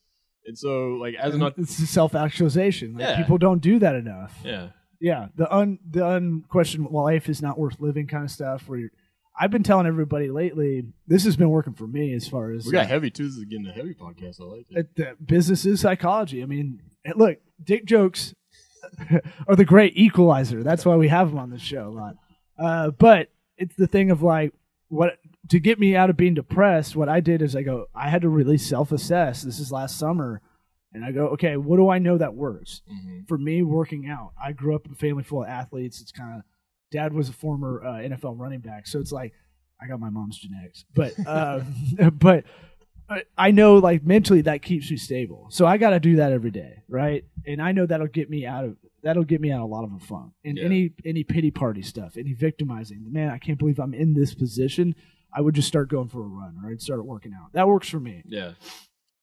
[0.46, 2.94] And so like as an And it's the self actualization.
[2.94, 3.16] Like, Yeah.
[3.16, 4.40] People don't do that enough.
[4.44, 8.68] yeah Yeah, the un the unquestioned life is not worth living kind of stuff.
[8.68, 8.90] Where you're,
[9.38, 12.72] I've been telling everybody lately, this has been working for me as far as we
[12.72, 13.26] got uh, heavy too.
[13.28, 14.40] This is getting a heavy podcast.
[14.40, 14.78] I like it.
[14.78, 16.42] uh, the business is psychology.
[16.42, 16.80] I mean,
[17.14, 18.34] look, dick jokes
[19.48, 20.62] are the great equalizer.
[20.62, 22.16] That's why we have them on this show a lot.
[22.58, 24.52] Uh, but it's the thing of like
[24.88, 26.96] what to get me out of being depressed.
[26.96, 29.42] What I did is I go, I had to really self assess.
[29.42, 30.40] This is last summer,
[30.92, 32.82] and I go, okay, what do I know that works?
[32.90, 33.28] Mhm.
[33.28, 36.36] for me working out i grew up in a family full of athletes it's kind
[36.38, 36.42] of
[36.92, 39.32] dad was a former uh, nfl running back so it's like
[39.82, 41.60] i got my mom's genetics but uh,
[42.12, 42.44] but
[43.08, 46.32] I- i know like mentally that keeps me stable so i got to do that
[46.32, 49.58] every day right and i know that'll get me out of that'll get me out
[49.62, 50.64] of a lot of a funk and Yeah.
[50.64, 54.94] any any pity party stuff any victimizing man i can't believe i'm in this position
[55.32, 57.88] i would just start going for a run or i'd start working out that works
[57.88, 58.52] for me Yeah,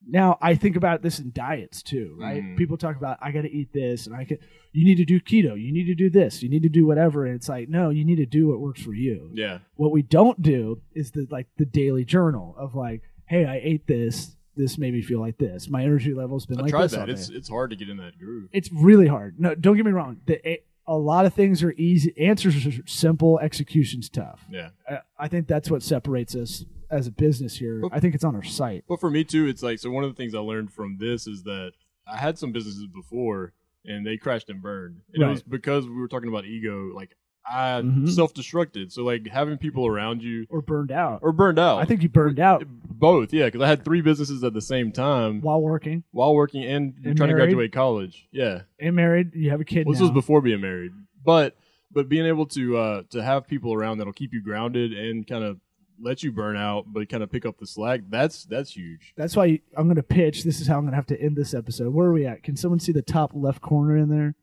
[0.06, 2.43] now I think about this in diets too, right?
[2.43, 2.58] Mhm.
[2.58, 4.38] People talk about I got to eat this and I can.
[4.74, 5.58] You need to do keto.
[5.58, 6.43] You need to do this.
[6.43, 7.26] You need to do whatever.
[7.26, 9.32] And it's like no, you need to do what works for you.
[9.34, 13.02] yeah, What we don't do is the like the daily journal of like,
[13.34, 14.36] hey, I ate this.
[14.56, 15.67] This made me feel like this.
[15.67, 17.08] My energy level's been I like tried this all that.
[17.08, 17.13] day.
[17.13, 18.50] It's it's hard to get in that groove.
[18.54, 19.39] It's really hard.
[19.39, 20.17] No, don't get me wrong.
[20.28, 22.13] The, a, a lot of things are easy.
[22.19, 23.39] Answers are simple.
[23.39, 24.46] Execution's tough.
[24.52, 24.69] Yeah.
[24.88, 27.82] Uh, I think that's what separates us as a business here.
[27.91, 28.84] I think it's on our site.
[28.88, 29.89] But for me too, it's like so.
[29.89, 31.72] One of the things I learned from this is that
[32.08, 33.54] I had some businesses before,
[33.86, 35.02] and they crashed and burned.
[35.15, 36.91] And it was because we were talking about ego.
[36.93, 38.10] Like I Mhm.
[38.10, 38.91] self-destructed.
[38.91, 41.19] So like having people around you Or burned out.
[41.21, 41.79] or burned out.
[41.79, 43.34] I think you burned out both.
[43.34, 46.93] Yeah, because I had three businesses at the same time while working while working and,
[47.03, 47.41] And trying married?
[47.41, 48.27] to graduate college.
[48.32, 49.36] Yeah, and married.
[49.36, 50.91] You have a kid well, this was before being married,
[51.23, 51.56] but
[51.91, 55.43] but being able to uh, to have people around that'll keep you grounded and kind
[55.43, 55.60] of
[56.01, 58.01] let you burn out, but kind of pick up the slack.
[58.10, 59.13] That's that's huge.
[59.15, 60.43] That's why I'm going to pitch.
[60.43, 61.93] This is how I'm going to have to end this episode.
[61.93, 62.41] Where are we at?
[62.41, 64.34] Can someone see the top left corner in there?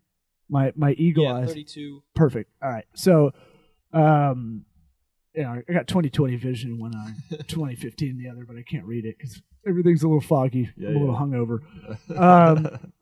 [0.51, 1.49] My my eagle yeah, eyes.
[1.49, 2.03] thirty-two.
[2.15, 2.51] Perfect.
[2.63, 2.85] All right.
[2.95, 3.33] So,
[3.93, 4.65] um,
[5.35, 7.15] you know, I got 2020 vision in one eye,
[7.47, 10.71] 2015 in the other, but I can't read it because everything's a little foggy.
[10.77, 11.21] Yeah, a little yeah.
[11.21, 11.61] hungover.
[12.19, 12.93] Um,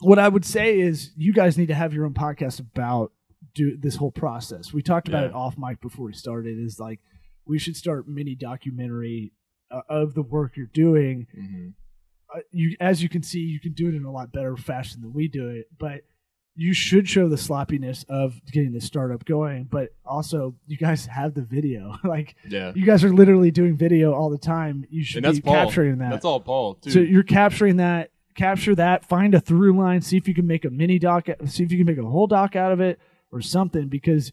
[0.00, 3.12] what I would say is you guys need to have your own podcast about
[3.54, 4.72] do this whole process.
[4.72, 5.28] We talked about Yeah.
[5.30, 6.58] it off mic before we started.
[6.58, 7.00] Is like
[7.46, 9.32] we should start mini documentary
[9.70, 11.26] uh, of the work you're doing.
[11.36, 11.72] Mhm.
[12.34, 15.02] Uh, you, as you can see, you can do it in a lot better fashion
[15.02, 16.02] than we do it, but.
[16.54, 21.34] You should show the sloppiness of getting the startup going, but also you guys have
[21.34, 21.96] the video.
[22.04, 24.84] like Yeah, you guys are literally doing video all the time.
[24.90, 25.54] You should be Paul.
[25.54, 26.10] capturing that.
[26.10, 26.90] That's all Paul too.
[26.90, 30.64] So you're capturing that, capture that, find a through line, see if you can make
[30.66, 32.98] a mini doc, see if you can make a whole doc out of it
[33.30, 33.88] or something.
[33.88, 34.30] Because,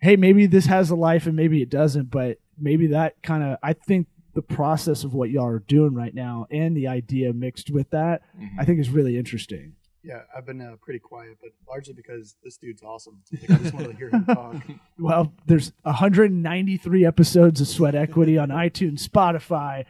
[0.00, 3.58] hey, maybe this has a life and maybe it doesn't, but maybe that kind of,
[3.62, 7.70] I think the process of what y'all are doing right now and the idea mixed
[7.70, 8.48] with that, Mhm.
[8.58, 9.74] I think is really interesting.
[10.06, 13.22] Yeah, I've been uh, pretty quiet, but largely because this dude's awesome.
[13.32, 14.54] Like, I just want to hear him talk.
[15.00, 19.84] Well, there's 193 episodes of Sweat Equity on iTunes, Spotify,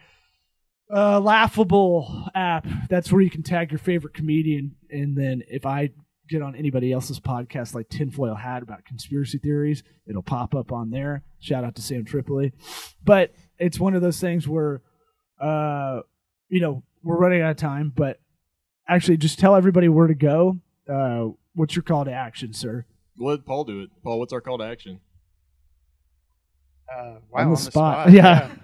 [0.91, 2.65] uh, Laughable app.
[2.89, 4.75] That's where you can tag your favorite comedian.
[4.89, 5.91] And then if I
[6.27, 10.89] get on anybody else's podcast, like Tinfoil Hat about conspiracy theories, it'll pop up on
[10.89, 11.21] there.
[11.39, 12.53] Shout out to Sam Tripoli.
[13.05, 14.81] But it's one of those things where,
[15.39, 16.01] uh,
[16.49, 18.19] you know, we're running out of time, but
[18.87, 20.57] actually just tell everybody where to go.
[20.91, 22.85] Uh, what's your call to action, sir?
[23.17, 23.89] Let Paul do it.
[24.03, 24.99] Paul, what's our call to action?
[26.91, 28.07] Uh, wow, On the on, spot.
[28.07, 28.13] the spot.
[28.13, 28.49] Yeah.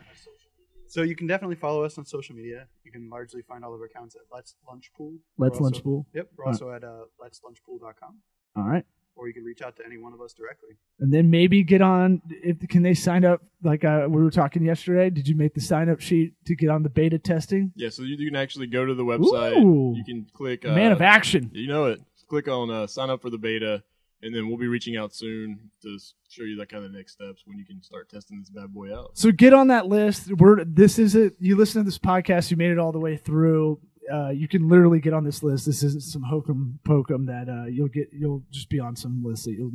[0.88, 2.67] So you can definitely follow us on social media.
[2.84, 5.15] You can largely find all of our accounts at Let's Lunch Pool.
[5.39, 6.05] Let's We're Lunch also- Pool.
[6.13, 6.28] Yep.
[6.38, 8.19] We're also at uh, let'slunchpool.com,
[8.55, 8.86] All right.
[9.16, 10.70] Or you can reach out to any one of us directly.
[10.99, 14.64] and then maybe get on if can they sign up like uh, we were talking
[14.64, 17.89] yesterday did you make the sign up sheet to get on the beta testing Yeah,
[17.89, 19.57] so you, you can actually go to the website.
[19.57, 19.93] Ooh.
[19.95, 20.66] You can click.
[20.66, 21.99] Uh, man of action You know it.
[22.30, 23.84] Click on uh, sign up for the beta,
[24.24, 25.99] and then we'll be reaching out soon to
[26.30, 28.95] show you that kind of next steps when you can start testing this bad boy
[28.95, 29.11] out.
[29.14, 30.32] So get on that list.
[30.34, 31.36] We're this is it.
[31.39, 32.49] You listen to this podcast.
[32.49, 33.80] You made it all the way through.
[34.12, 35.66] Uh, you can literally get on this list.
[35.66, 38.10] This isn't some hokum pokum that uh, you'll get.
[38.12, 39.72] You'll just be on some list that you'll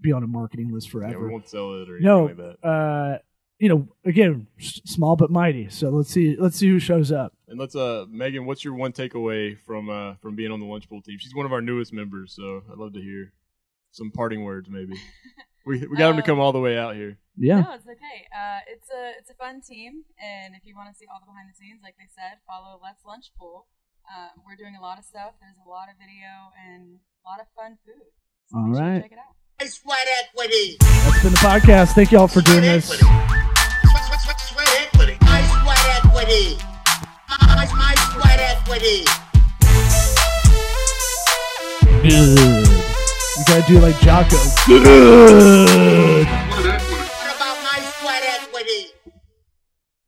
[0.00, 1.28] be on a marketing list Yeah, we forever.
[1.28, 2.66] won't sell it or anything no, like that.
[2.68, 3.18] uh,
[3.58, 5.68] you know, again, small but mighty.
[5.68, 6.36] So let's see.
[6.38, 7.32] Let's see who shows up.
[7.48, 10.88] And let's, uh, Megan, what's your one takeaway from uh, from being on the Lunch
[10.88, 11.18] Pool team?
[11.18, 13.32] She's one of our newest members, so I'd love to hear
[13.90, 14.94] some parting words, maybe.
[15.66, 17.18] we we got him to Uh, come all the way out here.
[17.38, 17.60] Yeah.
[17.62, 18.26] No, it's okay.
[18.34, 21.26] Uh, it's a it's a fun team, and if you want to see all the
[21.30, 23.66] behind the scenes, like they said, follow Let's Lunch Pool.
[24.10, 25.38] Um, we're doing a lot of stuff.
[25.40, 28.10] There's a lot of video and a lot of fun food.
[28.50, 29.38] So All make sure you check it out.
[29.60, 30.76] My sweat equity.
[30.80, 31.94] That's been the podcast.
[31.94, 32.88] Thank you all for doing this.
[32.90, 33.38] Sweat equity.
[33.86, 35.14] Sweat, sweat, sweat equity.
[35.22, 36.58] My sweat equity.
[37.30, 39.06] My, my sweat equity.
[42.02, 42.66] Good.
[43.38, 44.36] You gotta do like Jocko.
[44.66, 46.26] Good.